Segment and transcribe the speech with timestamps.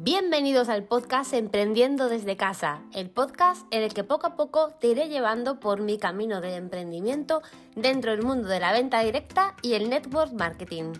[0.00, 4.86] Bienvenidos al podcast Emprendiendo desde casa, el podcast en el que poco a poco te
[4.86, 7.42] iré llevando por mi camino de emprendimiento
[7.74, 10.92] dentro del mundo de la venta directa y el network marketing.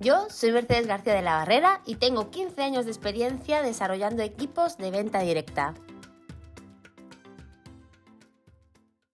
[0.00, 4.76] Yo soy Mercedes García de la Barrera y tengo 15 años de experiencia desarrollando equipos
[4.76, 5.72] de venta directa.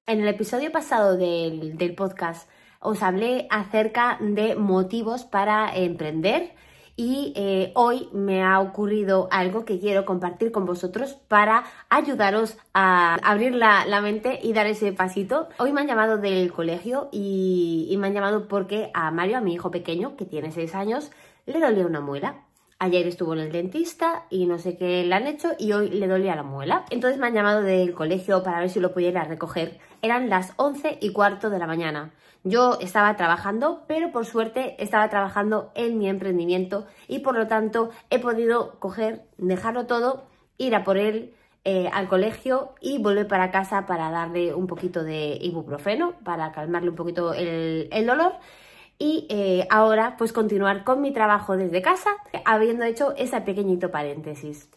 [0.07, 2.50] En el episodio pasado del, del podcast
[2.80, 6.57] os hablé acerca de motivos para emprender
[6.98, 13.14] y eh, hoy me ha ocurrido algo que quiero compartir con vosotros para ayudaros a
[13.23, 15.48] abrir la, mente y dar ese pasito.
[15.59, 19.54] Hoy me han llamado del colegio y, me han llamado porque a Mario, a mi
[19.54, 21.12] hijo pequeño, que tiene 6 años,
[21.46, 22.48] le dolía una muela.
[22.80, 26.06] Ayer estuvo en el dentista y no sé qué le han hecho y hoy le
[26.06, 26.84] dolía la muela.
[26.91, 29.78] Entonces me han llamado del colegio para ver si lo pudiera recoger.
[30.01, 32.12] Eran las 11 y cuarto de la mañana.
[32.45, 37.91] Yo estaba trabajando, pero por suerte estaba trabajando en mi emprendimiento y por lo tanto
[38.10, 41.34] he podido coger, dejarlo todo, ir a por él
[41.65, 46.90] eh, al colegio y volver para casa para darle un poquito de ibuprofeno para calmarle
[46.90, 48.34] un poquito el, dolor
[48.99, 52.10] y eh, ahora pues continuar con mi trabajo desde casa
[52.45, 54.68] habiendo hecho ese pequeñito paréntesis.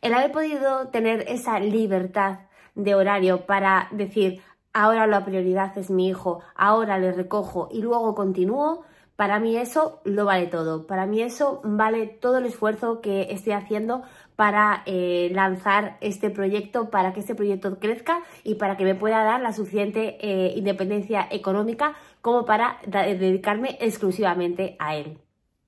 [0.00, 2.40] El haber podido tener esa libertad
[2.74, 8.14] de horario para decir, ahora la prioridad es mi hijo, ahora le recojo y luego
[8.14, 8.84] continúo,
[9.16, 10.86] para mí eso lo vale todo.
[10.86, 14.02] Para mí eso vale todo el esfuerzo que estoy haciendo
[14.36, 19.22] para eh, lanzar este proyecto, para que este proyecto crezca y para que me pueda
[19.22, 25.18] dar la suficiente eh, independencia económica como para dedicarme exclusivamente a él.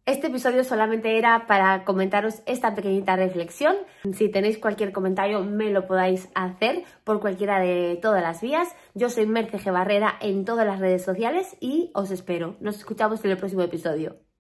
[0.07, 3.75] Este episodio solamente era para comentaros esta pequeñita reflexión.
[4.15, 8.69] Si tenéis cualquier comentario me lo podáis hacer por cualquiera de todas las vías.
[8.95, 9.73] Yo soy Merce G.
[9.73, 12.55] Barrera en todas las redes sociales y os espero.
[12.61, 14.26] Nos escuchamos en el próximo episodio.